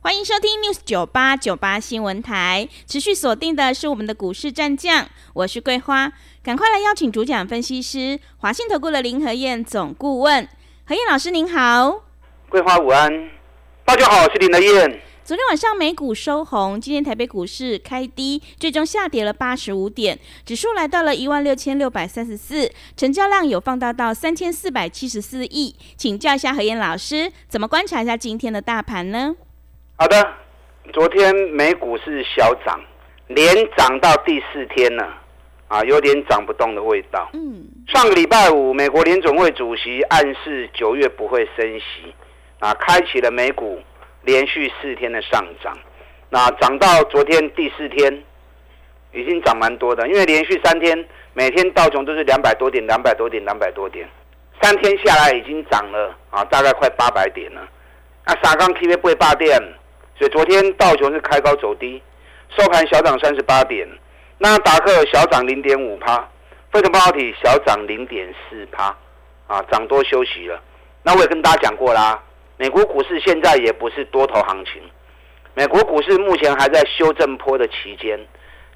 [0.00, 5.04] 欢迎收听 News 九八九八新闻台，持续锁定的是我们的股市战将，
[5.34, 10.48] 我是桂花，赶快来邀请主讲分析师华信投顾的林和燕总顾问，
[10.86, 12.04] 何燕老师您好，
[12.48, 13.28] 桂花午安。
[13.84, 15.02] 大家好，我是林和燕。
[15.24, 25.74] 昨天晚上美股收红，今天台北股市开低，最终下跌了八十五点，指数来到了一万六千六百三十四，成交量有放大到三千四百七十四亿。
[25.96, 29.34] 请教一下何燕老师，怎么观察一下今天的大盘呢？
[30.00, 30.14] 好的，
[30.92, 32.80] 昨天美股是小涨，
[33.26, 35.12] 连涨到第四天了，
[35.66, 37.28] 啊，有点涨不动的味道。
[37.32, 42.14] 嗯，上个礼拜五，美国联总会主席暗示九月不会升息。
[42.60, 43.82] 啊，开启了美股
[44.22, 45.76] 连续四天的上涨，
[46.30, 48.22] 那涨到昨天第四天，
[49.12, 54.08] 已经涨蛮多的，因为连续三天每天道琼都是两百多点、两百多点、两百多点，
[54.62, 57.68] 三天下来已经涨了啊，大概快八百点了。
[58.24, 59.60] 那沙钢 K V 不会霸电，
[60.18, 62.02] 所以昨天道琼是开高走低，
[62.56, 63.86] 收盘小涨三十八点，
[64.38, 66.18] 那达克小涨零点五趴，
[66.72, 68.94] 费城半导体小涨零点四趴，
[69.46, 70.60] 啊，涨多休息了。
[71.04, 72.20] 那我也跟大家讲过啦。
[72.56, 74.82] 美国股市现在也不是多头行情，
[75.54, 78.18] 美国股市目前还在修正坡的期间，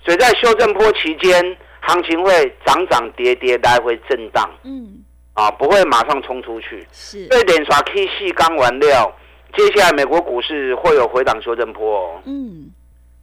[0.04, 2.32] 所以在修正坡期间，行情会
[2.64, 5.02] 涨涨跌跌，来回震荡，嗯，
[5.34, 6.86] 啊，不会马上冲出去。
[6.92, 9.12] 是，对，连刷 K 系刚完料，
[9.56, 12.22] 接下来美国股市会有回档修正波哦。
[12.24, 12.70] 嗯，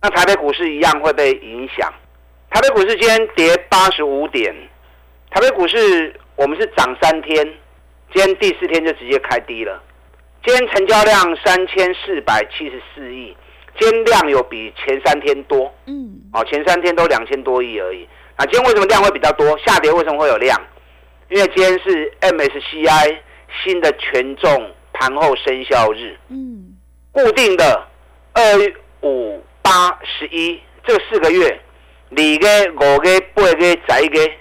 [0.02, 1.92] 那台北股市一样会被影响。
[2.50, 4.54] 台北股市今天跌八十五点，
[5.32, 7.46] 台北股市我们是涨三天，
[8.14, 9.82] 今天第四天就直接开低了。
[10.46, 13.36] 今天成交量三千四百七十四亿，
[13.80, 18.08] 今天量有比前三天多，嗯，哦，前三天都两千多亿而已。
[18.36, 19.58] 啊今天为什么量会比较多？
[19.66, 20.60] 下跌为什么会有量？
[21.30, 23.18] 因为今天是 MSCI
[23.64, 26.76] 新的权重盘后生效日，嗯，
[27.14, 27.88] 固定的
[28.34, 28.44] 二
[29.02, 31.58] 五八十一这四个月，
[32.10, 34.32] 你个五个八个十个，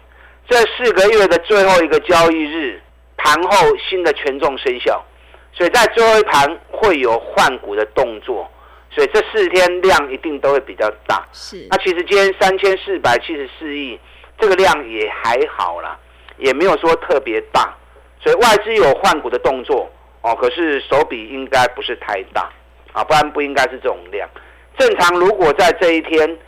[0.49, 2.83] 这四个月的最后一个交易日，
[3.17, 5.05] 盘后新的权重生效。
[5.53, 8.51] 所以在最后一盘会有换股的动作，
[8.91, 11.25] 所以这四天量一定都会比较大。
[11.33, 13.99] 是，那其实今天三千四百七十四亿，
[14.41, 15.97] 这个量也还好啦，
[16.37, 17.75] 也没有说特别大。
[18.21, 19.89] 所以外资有换股的动作
[20.23, 22.51] 哦，可是手笔应该不是太大
[22.93, 24.29] 啊，不然不应该是这种量。
[24.77, 26.39] 正常如果在这一天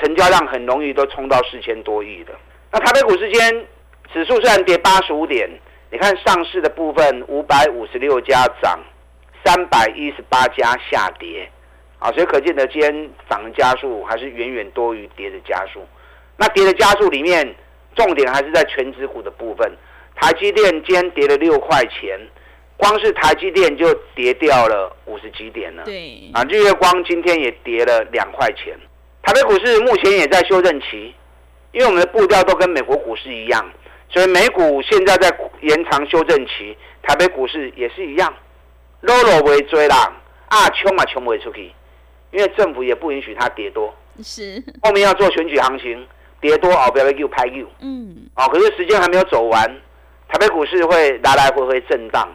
[0.00, 2.32] 成交量很容易都冲到四千多亿的，
[2.72, 3.66] 那台北股市间
[4.12, 5.48] 指数虽然跌八十五点。
[5.88, 8.78] 你看上市的部分，五百五十六家涨，
[9.44, 11.48] 三百一十八家下跌，
[12.00, 15.86] 啊，所以可见得今天涨的加速还是远远多于跌的加速。
[16.36, 17.54] 那跌的加速里面，
[17.94, 19.72] 重点还是在全指股的部分。
[20.16, 22.18] 台积电今天跌了六块钱，
[22.76, 25.84] 光是台积电就跌掉了五十几点了。
[25.84, 28.76] 对，啊，日月光今天也跌了两块钱。
[29.22, 31.14] 台北股市目前也在修正期，
[31.72, 33.64] 因为我们的步调都跟美国股市一样。
[34.08, 38.32] 所以美股现在在延长修正期，台北股市也是一样，
[39.00, 40.12] 落落为追啦，
[40.46, 41.72] 啊冲嘛冲不出去，
[42.30, 46.06] 因为政府也不允许它跌多，是后面要做选举行情，
[46.40, 49.68] 跌多哦不要又拍又，嗯，哦可是时间还没有走完，
[50.28, 52.28] 台北股市会来来回回震荡，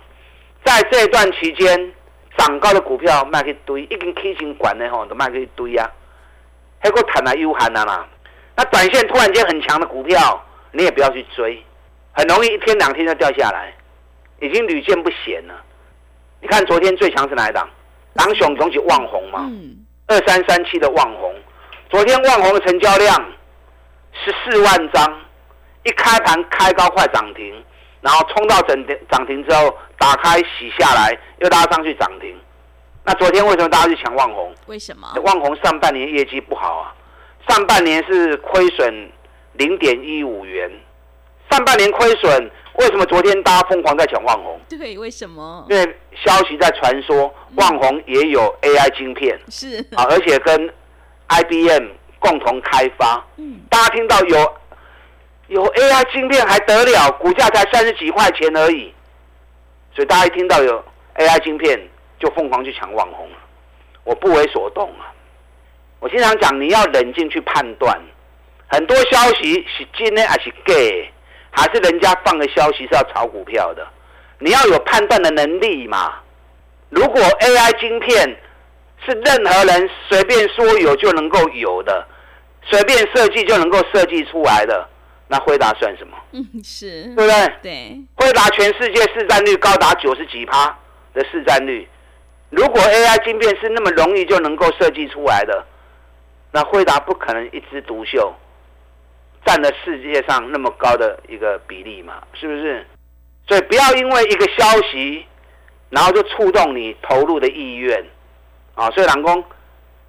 [0.64, 1.94] 在这一段期间，
[2.38, 5.90] 涨高的股票卖去堆，已经 K 型管的吼都卖去堆啊，
[6.80, 8.08] 还个谈啊又喊啊啦，
[8.56, 10.44] 那短线突然间很强的股票。
[10.74, 11.62] 你也不要去追，
[12.14, 13.74] 很容易一天两天就掉下来，
[14.40, 15.62] 已经屡见不鲜了。
[16.40, 17.70] 你看昨天最强是哪一档？
[18.14, 19.52] 狼熊总起旺红嘛，
[20.08, 21.36] 二三三七的旺红，
[21.90, 23.34] 昨天旺红的成交量
[24.14, 25.22] 十四万张，
[25.84, 27.62] 一开盘开高快涨停，
[28.02, 32.36] 然后冲到整涨停之后打开洗下来，又拉上去涨停。
[33.04, 34.54] 那昨天为什么大家去抢万红？
[34.68, 35.08] 为什么？
[35.24, 36.94] 万红上半年业绩不好啊，
[37.48, 39.10] 上半年是亏损。
[39.56, 40.72] 零点一五元，
[41.50, 44.58] 上半年亏损，为什么昨天大家疯狂在抢旺宏？
[44.70, 45.66] 对，为什么？
[45.70, 50.74] 因为消息在传说，旺宏也有 AI 晶片，是啊，而且跟
[51.28, 53.22] IBM 共同开发。
[53.36, 54.54] 嗯，大家听到有
[55.52, 57.12] 有 AI 晶片还得了？
[57.20, 58.94] 股价才三十几块钱而已，
[59.94, 60.82] 所以大家一听到有
[61.16, 61.78] AI 晶片，
[62.18, 63.36] 就疯狂去抢网红了。
[64.06, 65.12] 我不为所动啊！
[66.00, 68.00] 我经常讲，你要冷静去判断。
[68.68, 70.74] 很多消息是真的还是假？
[71.52, 73.86] 还是人家放的消息是要炒股票的？
[74.40, 76.14] 你要有判断的能力嘛。
[76.88, 78.38] 如果 AI 晶片
[79.06, 82.08] 是任何人随便说有就能够有的，
[82.64, 84.88] 随便设计就能够设计出来的，
[85.32, 86.18] 那辉达算什么？
[86.34, 87.54] 嗯，是对不对？
[87.62, 90.78] 对，辉达全世界市占率高达九十几趴
[91.14, 91.88] 的市占率。
[92.50, 95.66] 如果 AI 晶片是那么容易就能够设计出来的，
[96.52, 98.36] 那辉达不可能一枝独秀，
[99.46, 102.22] 占了世界上那么高的一个比例嘛？
[102.34, 102.86] 是不是？
[103.48, 105.26] 所以不要因为一个消息，
[105.90, 108.04] 然后就触动你投入的意愿
[108.76, 108.92] 啊！
[108.92, 109.42] 所以老公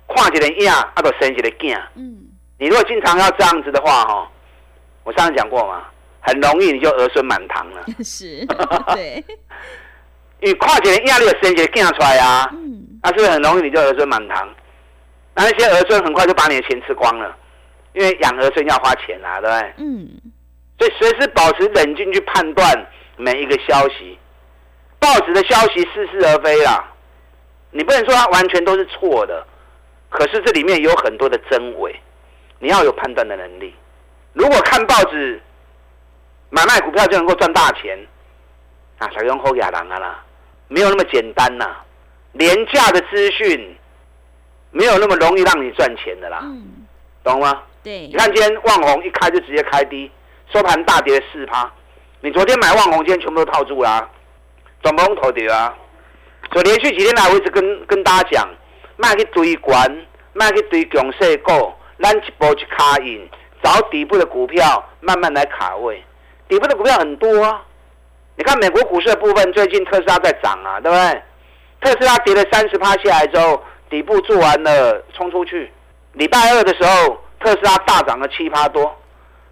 [0.07, 1.81] 跨几个样，啊，都生几个囝。
[1.95, 2.27] 嗯，
[2.59, 4.31] 你如果经常要这样子的话，哈，
[5.05, 5.85] 我上次讲过嘛，
[6.21, 7.85] 很容易你就儿孙满堂了。
[8.05, 8.47] 是，
[8.95, 9.25] 对。
[10.41, 12.51] 因为跨年压力的生就给出来啊，
[13.03, 14.49] 那是不是很容易你就儿孙满堂？
[15.35, 17.37] 那那些儿孙很快就把你的钱吃光了，
[17.93, 19.75] 因为养儿孙要花钱啊，对不对？
[19.79, 20.09] 嗯。
[20.79, 24.19] 所以随时保持冷静去判断每一个消息，
[24.99, 26.85] 报纸的消息似是而非啦。
[27.71, 29.47] 你不能说它完全都是错的，
[30.11, 31.95] 可是这里面有很多的真伪，
[32.59, 33.73] 你要有判断的能力。
[34.33, 35.41] 如果看报纸
[36.51, 37.99] 买卖股票就能够赚大钱，
[38.99, 40.23] 啊，小用后亚郎啊啦。
[40.69, 41.67] 没有那么简单呐，
[42.33, 43.77] 廉价的资讯
[44.71, 46.43] 没有那么容易让你赚钱的啦，
[47.23, 47.63] 懂吗？
[47.83, 50.11] 对，你看今天旺红一开就直接开低，
[50.51, 51.71] 收盘大跌四趴。
[52.21, 54.09] 你昨天买旺红，今天全部都套住啦，
[54.83, 55.75] 转不用头跌啊。
[56.53, 58.49] 所以连续几天来，我一直跟跟大家讲，
[58.97, 63.29] 卖去追关，卖去追强势股，咱一波一卡印，
[63.63, 66.03] 找底部的股票慢慢来卡位。
[66.49, 67.63] 底部的股票很多啊。
[68.37, 71.23] 你看美国股市的部分，最近特斯拉在涨啊，对不对？
[71.81, 75.71] 特斯拉跌了三十趴下来之后，底部做完了，冲出去。
[76.13, 78.97] 礼拜二的时候，特斯拉大涨了七趴多。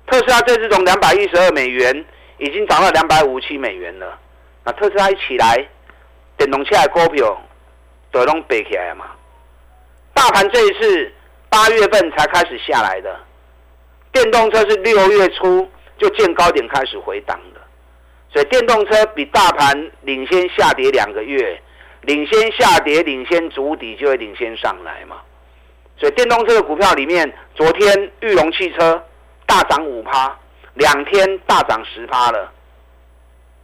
[0.06, 2.04] 特斯拉这次从两百一十二美元，
[2.38, 4.18] 已经涨到两百五七美元了。
[4.64, 5.66] 那特斯拉一起来，
[6.36, 7.40] 电动车的股票
[8.10, 9.06] 都拢背起来嘛。
[10.14, 11.12] 大盘这一次
[11.48, 13.14] 八月份才开始下来的，
[14.12, 15.68] 电动车是六月初
[15.98, 17.60] 就见高点开始回档的。
[18.32, 21.60] 所以电动车比大盘领先下跌两个月，
[22.02, 25.16] 领先下跌，领先筑底就会领先上来嘛。
[25.96, 29.02] 所以电动车的股票里面，昨天裕隆汽车
[29.46, 30.34] 大涨五趴，
[30.74, 32.52] 两天大涨十趴了。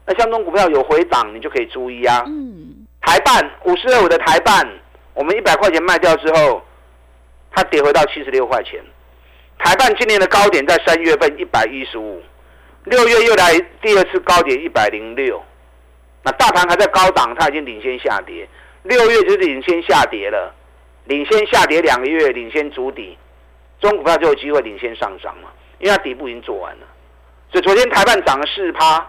[0.04, 2.22] 那相中股票有回档，你就可以注意啊。
[2.26, 2.86] 嗯。
[3.00, 4.68] 台办五十二五的台办，
[5.14, 6.60] 我们一百块钱卖掉之后，
[7.52, 8.84] 它跌回到七十六块钱。
[9.58, 12.22] 台办今年的高点在三月份一百一十五。
[12.84, 15.42] 六月又来第二次高点一百零六，
[16.22, 18.48] 那大盘还在高档，它已经领先下跌。
[18.84, 20.54] 六月就是领先下跌了，
[21.06, 23.18] 领先下跌两个月，领先筑底，
[23.80, 25.48] 中股票就有机会领先上涨嘛，
[25.80, 26.86] 因为它底部已经做完了。
[27.50, 29.04] 所以昨天台半涨了四趴，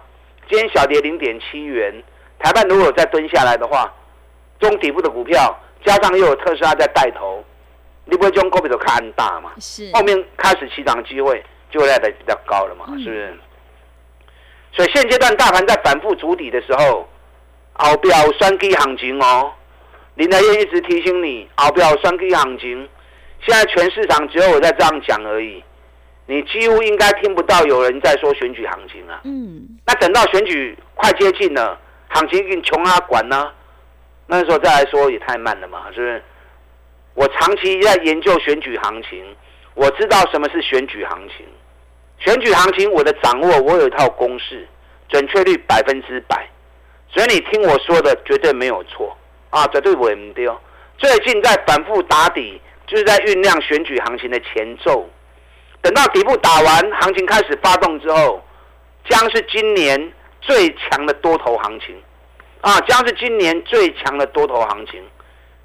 [0.50, 1.94] 今天小跌零点七元。
[2.40, 3.94] 台半如果再蹲下来的话，
[4.60, 5.56] 中底部的股票
[5.86, 7.44] 加上又有特斯拉在带头，
[8.10, 9.52] 你不会将股票都看大嘛？
[9.60, 9.92] 是。
[9.94, 12.86] 后面开始起涨的机会就会来的比较高了嘛？
[12.98, 13.38] 是不是？
[14.74, 17.08] 所以现阶段大盘在反复筑底的时候，
[17.74, 19.52] 后标双基行情哦。
[20.16, 22.88] 林德燕一直提醒你，后标双基行情。
[23.46, 25.64] 现在全市场只有我在这样讲而已，
[26.26, 29.22] 你几乎应该听不到有人在说选举行情啊。
[29.26, 29.78] 嗯。
[29.86, 31.80] 那等到选举快接近了，
[32.10, 33.52] 行情经穷啊管呢，
[34.26, 36.24] 那时候再来说也太慢了嘛，是不是？
[37.18, 39.26] 我长期在研究选举行情，
[39.74, 41.44] 我知道什么是选举行情。
[42.20, 44.68] 选举行情，我的掌握，我有一套公式，
[45.10, 46.48] 准确率百分之百，
[47.10, 49.18] 所以你听我说的绝对没有错
[49.50, 50.56] 啊，绝对不会丢。
[51.00, 55.10] 最近在反复打底，就是在酝酿选举行情的前奏。
[55.82, 58.46] 等到底部打完，行情开始发动之后，
[59.10, 62.00] 将是今年最强的多头行情
[62.62, 65.04] 啊，将是今年最强的多头行情。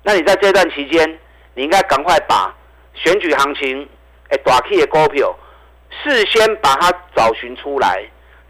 [0.02, 1.18] 那你在这段期间，
[1.54, 2.54] 你应该赶快把
[2.94, 3.88] 选举行情
[4.30, 5.34] 诶大 K 的股票。
[6.02, 8.02] 事先把它找寻出来，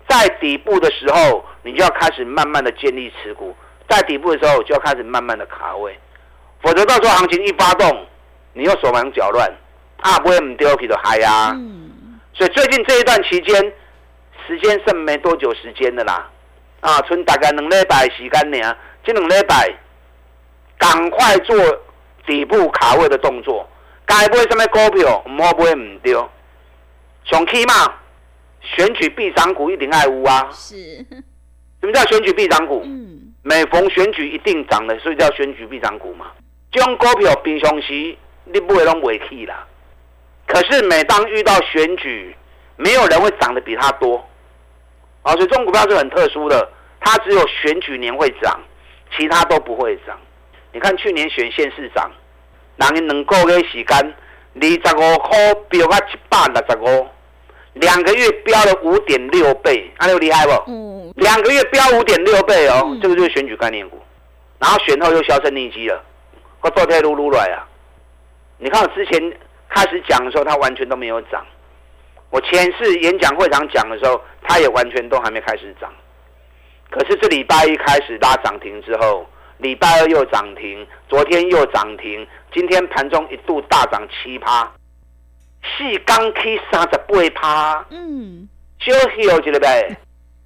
[0.08, 3.52] 在底部的时候，你就要开始慢慢的建立持股；
[3.88, 5.98] 在底部的时候，就要开始慢慢的卡位，
[6.62, 8.06] 否则到时候行情一发动，
[8.52, 9.52] 你又手忙脚乱，
[10.02, 11.52] 啊，不会唔丢皮的嗨呀。
[12.32, 13.60] 所以最近这一段期间，
[14.46, 16.30] 时间剩没多久时间的啦，
[16.80, 19.68] 啊，存大概两礼拜时间呢，这两礼拜
[20.78, 21.56] 赶快做
[22.26, 23.68] 底部卡位的动作，
[24.06, 26.28] 该买什么股票，唔好买唔丢。
[27.24, 27.94] 熊 K 嘛，
[28.60, 30.48] 选举必涨股一定爱乌啊！
[30.52, 30.76] 是，
[31.80, 32.82] 什么叫选举必涨股？
[32.84, 36.26] 嗯，每逢选举一定涨的，所以叫选举必涨股嘛。
[36.70, 39.66] 这种股票平常时你不会拢未起啦，
[40.46, 42.34] 可是每当遇到选举，
[42.76, 44.24] 没有人会涨得比它多。
[45.22, 48.60] 啊，所以这种股票是很特殊的，它只有选举年会涨，
[49.16, 50.18] 其他都不会涨。
[50.72, 52.10] 你看去年选县市长，
[52.78, 54.14] 人能够给时间，
[54.54, 57.06] 二十五块飙到一百六十五，
[57.74, 60.52] 两个月飙了五点六倍，啊，有厉害不？
[60.66, 61.12] 嗯。
[61.16, 64.00] 两个月飙五点六倍哦，这个就是选举概念股，
[64.58, 66.02] 然后选后又销声匿迹了，
[66.62, 67.68] 我昨天撸撸来啊！
[68.56, 69.20] 你看我之前
[69.68, 71.44] 开始讲的时候，它完全都没有涨。
[72.30, 75.92] 我前次演讲会场讲的时候，它也完全都还没开始涨。
[76.88, 79.26] 可是这礼拜一开始拉涨停之后，
[79.62, 84.70] 礼拜二又涨停，昨天又涨停，今天盘中一度大涨七趴，
[85.62, 88.48] 四刚 K 三十八趴，嗯，
[88.80, 89.96] 休息有几了呗？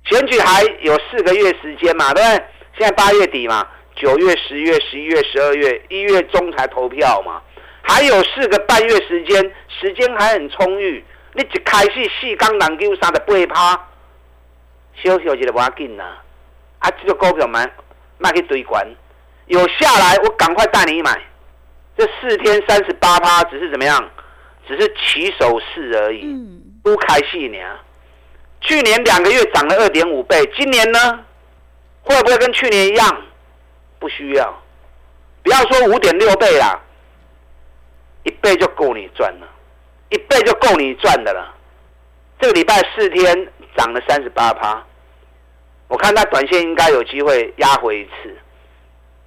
[0.05, 2.45] 选举还有四个月时间嘛，对不对？
[2.79, 7.41] 现在八月底嘛，九月、十月、十一月、十二月，一月中才投票嘛，
[7.83, 11.03] 还有四个半月时间，时间还很充裕。
[11.33, 13.89] 你一开始四刚难九三十八趴，
[15.03, 16.05] 小小一个不要紧呐。
[16.81, 17.69] 啊，这个股票蛮
[18.19, 18.87] 卖去堆关，
[19.47, 21.21] 有下来我赶快带你买。
[21.97, 24.11] 这四天三十八趴，只是怎么样？
[24.69, 26.25] 只是起手式而已，
[26.83, 27.59] 不开戏呢。
[28.61, 31.25] 去年两个月涨了二点五倍，今年呢，
[32.03, 33.23] 会不会跟去年一样？
[33.99, 34.63] 不需要，
[35.43, 36.81] 不要说五点六倍啦，
[38.25, 39.47] 一倍就够你赚了。
[40.11, 41.55] 一倍就够你赚的了。
[42.39, 44.85] 这个礼拜四天涨了三十八趴，
[45.89, 48.37] 我看它短线应该有机会压回一次。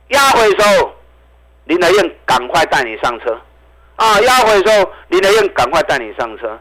[0.09, 0.93] 压回的时候，
[1.65, 3.39] 林德燕赶快带你上车
[3.95, 4.19] 啊！
[4.21, 6.59] 压回的时候，林德燕赶快带你上车。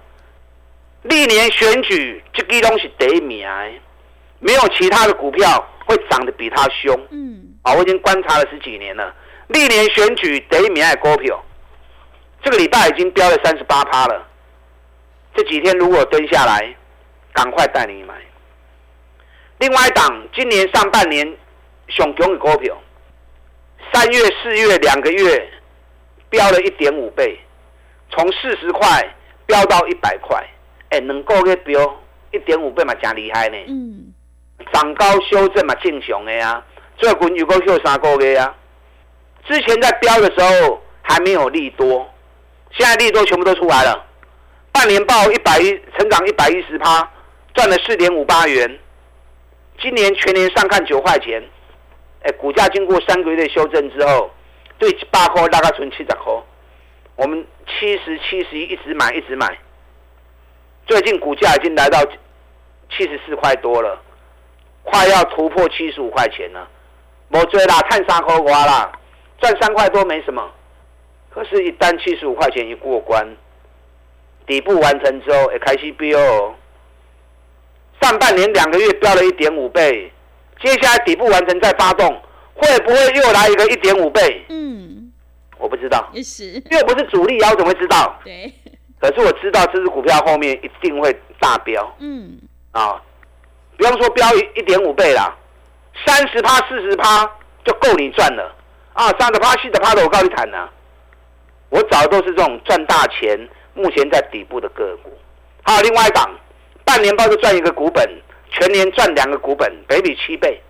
[1.02, 3.46] 历年选举这个东西得名，
[4.38, 6.94] 没有其他的股票会涨得比它凶。
[7.10, 9.14] 嗯，啊，我已经观察了十几年了。
[9.48, 11.42] 历年选举得名的股票。
[12.42, 14.26] 这个礼拜已经飙了三十八趴了，
[15.34, 16.72] 这几天如果蹲下来，
[17.32, 18.14] 赶快带你买。
[19.58, 21.36] 另外一档今年上半年
[21.88, 22.80] 熊熊的股票，
[23.92, 25.48] 三月、四月两个月
[26.30, 27.38] 飙了一点五倍，
[28.10, 29.08] 从四十块
[29.46, 30.42] 飙到一百块，
[30.90, 32.00] 哎，能够个飙
[32.32, 33.56] 一点五倍嘛，真厉害呢。
[33.68, 34.12] 嗯，
[34.72, 36.62] 涨高修正嘛，正常的呀。
[36.96, 38.54] 最近有够秀三个月啊，
[39.46, 42.08] 之前在飙的时候还没有利多。
[42.72, 44.04] 现在利多全部都出来了，
[44.72, 47.10] 半年报一百一，成长一百一十趴，
[47.54, 48.78] 赚了四点五八元。
[49.80, 51.42] 今年全年上看九块钱，
[52.22, 54.30] 哎，股价经过三个月的修正之后，
[54.78, 56.32] 对八块大概存七十块。
[57.16, 59.58] 我们七十七十一一直买一直买，
[60.86, 62.04] 最近股价已经来到
[62.90, 64.00] 七十四块多了，
[64.82, 66.68] 快要突破七十五块钱了。
[67.30, 68.92] 我追啦，看三块瓜啦，
[69.40, 70.50] 赚三块多没什么。
[71.30, 73.36] 可是，一单七十五块钱一过关，
[74.46, 76.18] 底部完成之后，也开始飙。
[78.00, 80.10] 上半年两个月飙了一点五倍，
[80.60, 82.08] 接下来底部完成再发动，
[82.54, 84.44] 会不会又来一个一点五倍？
[84.48, 85.12] 嗯，
[85.58, 88.18] 我不知道，是，又不是主力，我怎么会知道？
[88.24, 88.52] 对。
[89.00, 91.94] 可是我知道这只股票后面一定会大飙。
[92.00, 92.38] 嗯。
[92.72, 93.00] 啊，
[93.76, 95.36] 不用说飙一一点五倍啦，
[96.04, 97.24] 三十趴、四十趴
[97.64, 98.54] 就够你赚了。
[98.92, 100.68] 啊，三十趴、四十趴的，我告诉你谈呢。
[101.70, 103.38] 我找的都是这种赚大钱、
[103.74, 105.10] 目前在底部的个股。
[105.62, 106.28] 还有另外一档，
[106.84, 108.04] 半年报就赚一个股本，
[108.50, 110.60] 全年赚两个股本，北比七倍，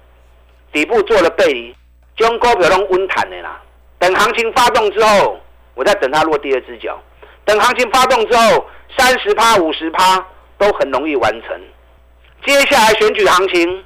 [0.73, 1.75] 底部做了背离，
[2.17, 3.61] 将高票弄温坦的啦。
[3.99, 5.41] 等行情发动之后，
[5.75, 6.99] 我再等它落第二只脚。
[7.45, 8.67] 等行情发动之后，
[8.97, 10.25] 三十趴、五十趴
[10.59, 11.61] 都很容易完成。
[12.47, 13.85] 接下来选举行情，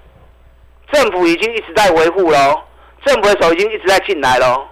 [0.92, 2.60] 政府已经一直在维护喽，
[3.04, 4.66] 政府的手已经一直在进来喽。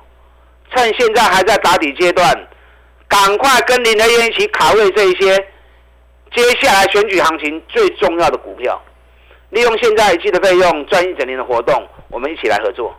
[0.74, 2.32] 趁现在还在打底阶段，
[3.08, 5.36] 赶快跟林德燕一起卡位这一些
[6.32, 8.80] 接下来选举行情最重要的股票，
[9.50, 11.74] 利用现在一季的费用赚一整年的活动，
[12.08, 12.94] 我们一起来合作。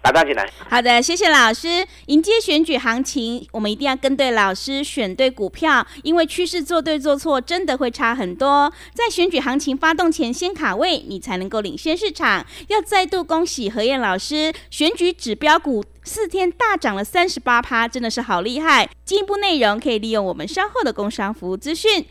[0.00, 0.48] 打单进来。
[0.70, 1.84] 好的，谢谢老师。
[2.06, 8.72] 迎接选举行情，我们一定要跟对老师，选对股票，因为趋势做对做错真的会差很多。
[8.94, 12.46] 在选举行情发动前先卡位，你才能够领先市场。
[12.68, 18.88] 要再度恭喜何燕老师，选举指标股四天大涨了三十八趴，真的是好厉害。
[19.04, 22.06] 进一步内容可以利用我们稍后的工商服务资讯。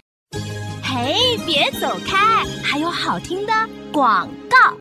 [0.99, 3.53] 嘿，别走开，还有好听的
[3.93, 4.75] 广告。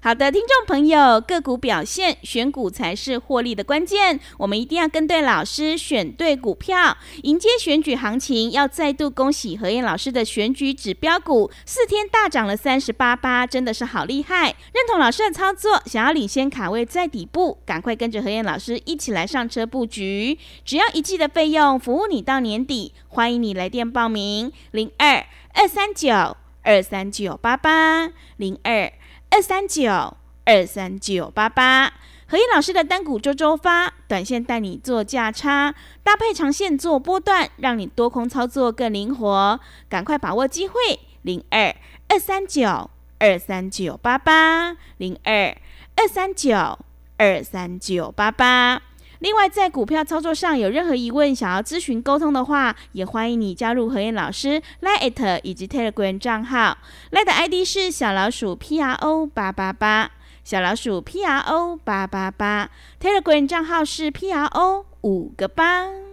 [0.00, 4.20] 好的，听众朋友，个股表现，选股才是获利的关键。
[4.38, 8.52] 我们一定要跟对老师，选对股票，迎接选举行情。
[8.52, 14.54] 要再度恭喜何燕老师的选举指标股，四天大涨了三十八八，真的是好厉害！
[14.72, 20.38] 认同老师的操作，想要领先卡位在底部，赶快跟着何燕老师一起来上车布局。
[20.64, 22.92] 只要一季的费用，服务你到年底。
[23.08, 25.26] 欢迎你来电报名：零二
[25.58, 28.92] 二三九二三九八八零二。
[29.30, 31.94] 二三九二三九八八，
[32.28, 39.58] 何燕老师的单股周周发，短线带你做价差，搭配长线做波段，让你多空操作更灵活。
[39.88, 40.74] 赶快把握机会，
[41.22, 41.74] 零二
[42.08, 45.56] 二三九二三九八八零二
[45.96, 46.78] 二三九
[47.16, 48.82] 二三九八八。
[49.20, 56.76] 另外，在股票操作上有任何疑问，想要咨询沟通的话，也欢迎你加入何燕老师 Lite 以及 Telegram 账号。
[57.10, 60.10] Lite ID 是小老鼠 P R O 八八八，
[60.44, 62.70] 小老鼠 P R O 八八八。
[63.00, 66.05] Telegram 账号是 P R O 五个八。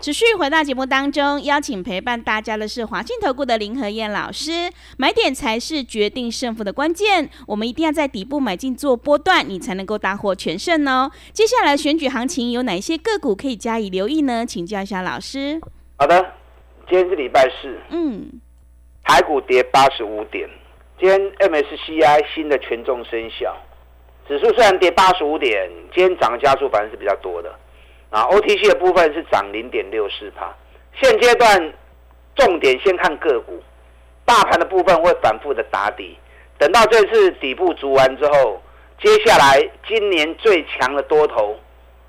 [0.00, 4.70] 持续回到节目当中，邀请陪伴大家的是华信投顾的林和燕老师。
[4.96, 11.10] 买点才是决定胜负的关键，我们一定要在底部买进做波段，你才能够大获全胜哦。
[11.32, 14.46] 接下来选举行情有哪些个股可以加以留意呢？
[14.46, 15.60] 请教一下老师。
[15.96, 16.16] 好的，
[16.88, 18.40] 今天是礼拜四，嗯，
[19.02, 20.48] 台股跌八十五点。
[21.00, 23.56] 今天 MSCI 新的权重生效，
[24.28, 27.52] 指数虽然跌八十五点，今天涨的加速反而是比较多的。
[28.10, 30.54] 啊，OTC 的部分是涨零点六四帕。
[31.00, 31.72] 现阶段
[32.34, 33.62] 重点先看个股，
[34.24, 36.16] 大盘的部分会反复的打底。
[36.56, 38.60] 等到这次底部足完之后，
[39.00, 41.54] 接下来今年最强的多头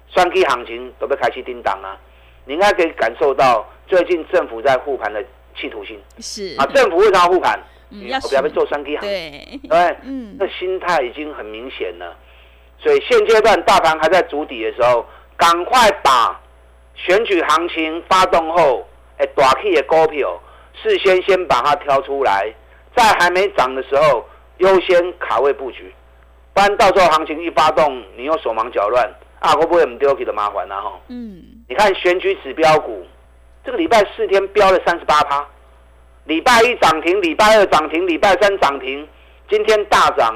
[0.07, 1.99] 双 K 行情都被开启叮当啊！
[2.45, 5.23] 你应该可以感受到最近政府在护盘的
[5.55, 6.01] 企图心。
[6.19, 7.59] 是啊，政府为什么要护盘？
[7.91, 12.15] 嗯我不要被做双 K 行情，对，嗯，这心态已经很明显了。
[12.79, 15.05] 所以现阶段大盘还在筑底的时候。
[15.39, 16.37] 赶快把
[16.95, 18.85] 选举行情发动后，
[19.17, 20.37] 哎，大 K 的股票
[20.73, 22.53] 事先先把它挑出来，
[22.93, 24.27] 在还没涨的时候
[24.57, 25.95] 优先卡位布局，
[26.53, 30.75] 不然到时候行情一发动，你又手忙脚乱啊，会不会很丢 K 的麻烦呢？
[30.81, 33.07] 哈，嗯，你看选举指标股，
[33.63, 35.47] 这个礼拜四天飙了三十八趴，
[36.25, 39.07] 礼拜一涨停，礼拜二涨停，礼拜三涨停，
[39.49, 40.35] 今天大涨，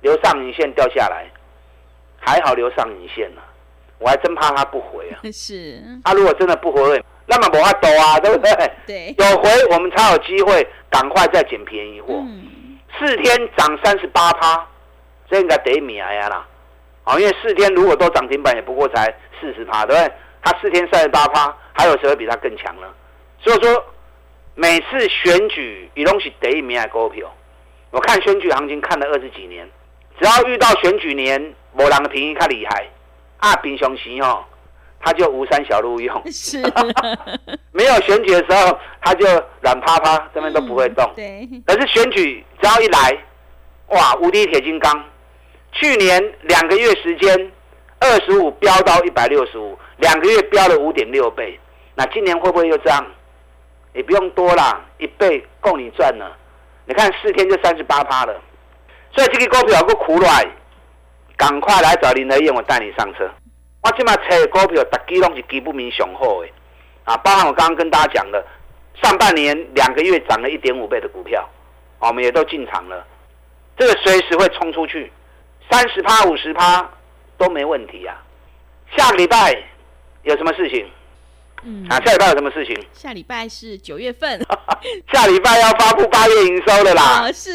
[0.00, 1.24] 留上影线掉下来，
[2.18, 3.42] 还好留上影线了。
[3.98, 5.20] 我还真怕他不回啊！
[5.32, 8.70] 是，他如果真的不回，那么我还抖啊， 对不对？
[8.86, 12.22] 对，有回我们才有机会赶快再捡便宜货。
[12.98, 14.66] 四天涨三十八趴，
[15.28, 16.46] 这应该得米哎呀啦！
[17.04, 19.06] 啊，因为四天如果都涨停板，也不过才
[19.40, 20.12] 四十趴，对不对？
[20.42, 22.86] 他四天三十八趴，还有谁会比他更强呢？
[23.40, 23.84] 所以说，
[24.54, 27.34] 每次选举，一东西得米啊股票，
[27.90, 29.68] 我看选举行情看了二十几年，
[30.20, 32.86] 只要遇到选举年，某人的便宜较厉害。
[33.44, 34.42] 啊，平常时哦，
[35.00, 36.62] 他就无山小路用， 是，
[37.72, 39.26] 没有选举的时候，他就
[39.60, 41.06] 软趴趴，这边都不会动。
[41.14, 43.18] 对，可是选举只要一来，
[43.88, 45.04] 哇，无敌铁金刚，
[45.72, 47.52] 去年两个月时间，
[48.00, 51.60] 二十五飙到一百六十五，两个月飙了五点六倍。
[51.94, 53.04] 那今年会不会又这样？
[53.92, 56.34] 也不用多啦，一倍够你赚了。
[56.86, 58.40] 你看四天就三十八趴了，
[59.12, 60.46] 所以这个股票够苦来。
[61.36, 63.28] 赶快来找林德燕，我带你上车。
[63.82, 66.48] 我今嘛车股票，大基拢是基不明雄厚的
[67.04, 67.16] 啊！
[67.18, 68.42] 包含我刚刚跟大家讲的，
[69.02, 71.46] 上半年两个月涨了一点五倍的股票，
[71.98, 73.06] 我们也都进场了。
[73.76, 75.12] 这个随时会冲出去，
[75.70, 76.88] 三十趴、五十趴
[77.36, 78.16] 都没问题呀。
[78.96, 79.54] 下个礼拜
[80.22, 80.88] 有什么事情？
[81.64, 82.76] 嗯，啊，下礼拜有什么事情？
[82.92, 84.38] 下礼拜是九月份，
[85.12, 87.30] 下礼拜要发布八月营收的啦。
[87.32, 87.54] 是，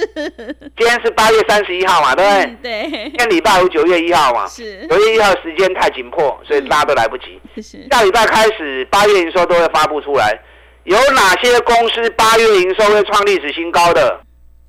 [0.76, 2.89] 今天是八月三十一号嘛，对不对？
[2.89, 2.91] 对。
[3.10, 4.48] 今天礼拜五九月一号嘛。
[4.48, 4.88] 是。
[4.88, 7.39] 九月一号时间太紧迫，所以大家都来不及。
[7.62, 7.88] 是。
[7.91, 10.39] 下礼拜开始，八月营收都会发布出来。
[10.86, 13.93] 有哪些公司八月营收会创历史新高？
[13.93, 14.19] 的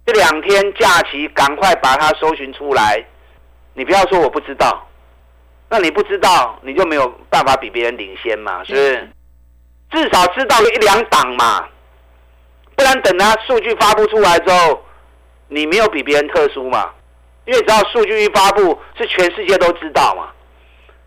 [0.05, 3.03] 这两天假期，赶快把它搜寻出来。
[3.75, 4.87] 你不要说我不知道，
[5.71, 9.09] 那你不知道，你就没有办法比别人领先嘛，是不是？
[9.91, 11.65] 至少知道一两档嘛，
[12.77, 14.83] 不然等它数据发布出来之后，
[15.49, 16.91] 你没有比别人特殊嘛？
[17.47, 20.29] 因为只要数据一发布，是全世界都知道嘛。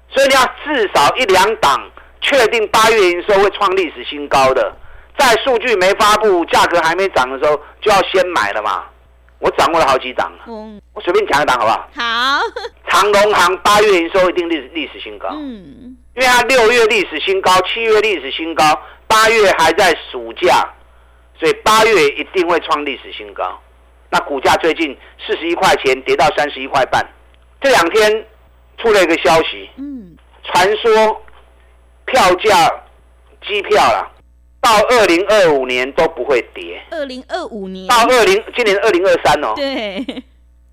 [0.09, 1.89] 所以你要至少一两档
[2.21, 4.75] 确定八月营收会创历史新高的，
[5.17, 8.83] 在数据没发布、价格还没涨的时候，就要先买了嘛。
[9.39, 11.89] 我掌握了好几档嗯，我随便讲一档好不好？
[11.95, 12.41] 好。
[12.87, 15.29] 长隆行八月营收一定历历史新高。
[15.31, 15.97] 嗯。
[16.15, 18.63] 因为它六月历史新高，七月历史新高，
[19.07, 20.71] 八月还在暑假，
[21.39, 23.59] 所以八月一定会创历史新高。
[24.11, 24.95] 那股价最近
[25.25, 27.03] 四十一块钱跌到三十一块半，
[27.59, 28.25] 这两天
[28.77, 31.21] 出了一个消息，嗯，传说
[32.05, 32.69] 票价
[33.47, 34.11] 机票啦，
[34.61, 36.79] 到二零二五年都不会跌。
[36.91, 37.87] 二零二五年。
[37.87, 40.05] 到二零今年二零二三哦，对，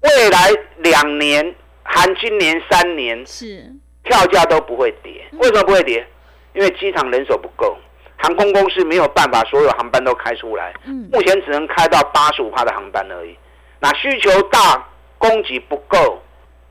[0.03, 5.25] 未来两年含今年三年是票价都不会跌。
[5.33, 6.07] 为什么不会跌？
[6.55, 7.77] 因为机场人手不够。
[8.17, 10.75] 航空公司没有办法，所有航班都开出来。
[10.85, 13.35] 嗯，目前只能开到八十五趴的航班而已。
[13.79, 14.87] 那需求大，
[15.17, 16.23] 供给不够，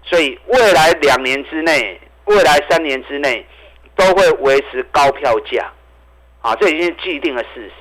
[0.04, 3.44] 所以未来两年之内，未来三年之内，
[3.96, 5.72] 都会维持高票价。
[6.42, 7.72] 啊，这已经是既定的事实。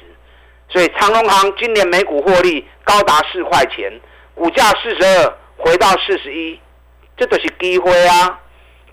[0.70, 3.92] 所以长隆航今年每股获利高达四块钱，
[4.34, 6.58] 股价四十二回到四十一，
[7.18, 8.40] 这都是机会啊！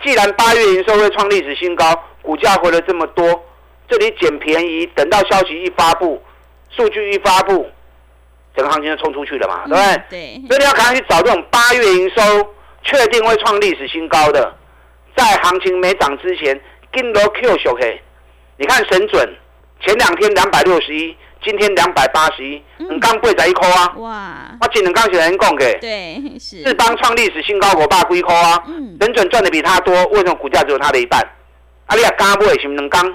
[0.02, 1.84] 既然八月营收会创历史新高，
[2.22, 3.44] 股价回了这么多。
[3.88, 6.20] 这里捡便宜，等到消息一发布，
[6.70, 7.70] 数据一发布，
[8.56, 10.02] 整个行情就冲出去了嘛，对不对？
[10.10, 10.48] 对。
[10.48, 14.52] 所以你要赶快去找这种八月营收确定会创历史新高的，
[15.16, 18.02] 在行情没涨之前，跟罗 Q 小 K，，
[18.56, 19.36] 你看神准
[19.80, 23.92] 前两天两百六十一，今天两百八十一，你刚贵在一块啊？
[23.98, 24.56] 哇！
[24.60, 26.62] 我今天刚写人讲给，对，是。
[26.62, 28.62] 日邦创历史新高，我爸归块啊？
[28.66, 28.96] 嗯。
[29.00, 31.20] 神准赚的比他多，为什么股价只有他的一半？
[31.86, 33.06] 啊，你也刚买是不能刚？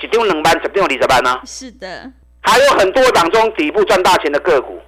[0.00, 1.40] 一丢两班，几丢二十班呢？
[1.44, 2.08] 是的，
[2.40, 4.80] 还有很多档中底部赚大钱的个股，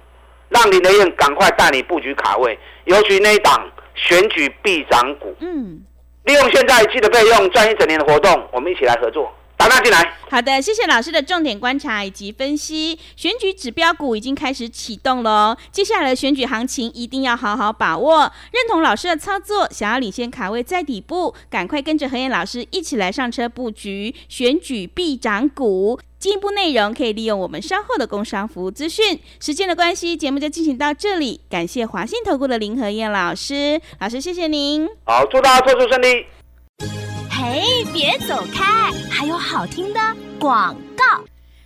[0.47, 5.35] 让林德燕赶快带你布局卡位，尤其那一档选举必涨股。
[5.41, 5.81] 嗯，
[6.23, 9.29] 利用现在记得备用赚一整年的活动，我们一起来合作。
[9.61, 10.17] 打他进来。
[10.31, 12.97] 好的，谢谢老师的重点观察以及分析。
[13.15, 18.21] 选举指标股已经开始启动喽，接下来的选举行情一定要好好把握。
[18.51, 25.99] 认同老师的操作，想要领先卡位在底部，赶快跟着何燕老师一起来上车布局选举必涨股。
[26.17, 29.19] 进一步内容可以利用我们稍后的工商服务资讯。
[29.39, 31.41] 时间的关系，节目就进行到这里。
[31.49, 34.87] 感谢华信投顾的林何燕老师，老师谢谢您。
[35.03, 37.10] 好，祝大家操作顺利。
[37.43, 38.91] 嘿，别走开！
[39.09, 39.99] 还有好听的
[40.39, 41.03] 广告。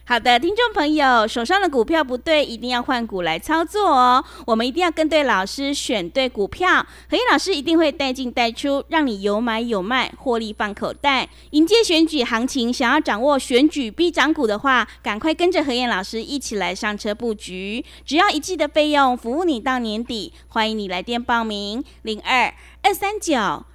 [0.05, 4.23] 好的，听众朋友，手上的股票不对，一定要换股来操作哦。
[4.47, 6.85] 我们一定要跟对老师，选对股票。
[7.09, 11.27] 何燕老师一定会带进带出，让你有买有卖，获利放口袋。
[11.51, 17.83] 迎接选举行情，想要掌握选举必涨股的话，赶快跟着何燕老师一起来上车布局。
[18.05, 20.31] 只要一季的费用，服务你到年底。
[20.47, 23.65] 欢迎你来电报名：零二二三九。